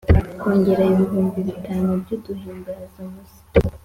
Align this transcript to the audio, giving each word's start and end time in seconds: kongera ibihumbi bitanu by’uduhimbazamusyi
kongera 0.39 0.83
ibihumbi 0.91 1.39
bitanu 1.49 1.89
by’uduhimbazamusyi 2.01 3.39